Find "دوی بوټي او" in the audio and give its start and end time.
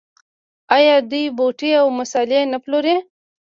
1.11-1.87